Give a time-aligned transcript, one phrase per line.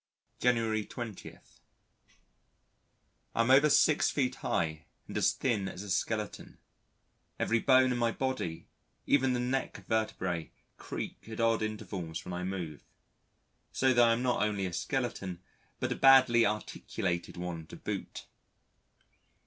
[0.39, 1.37] January 20.
[3.35, 6.57] I am over 6 feet high and as thin as a skeleton;
[7.37, 8.65] every bone in my body,
[9.05, 12.83] even the neck vertebrae, creak at odd intervals when I move.
[13.71, 15.39] So that I am not only a skeleton
[15.79, 18.25] but a badly articulated one to boot.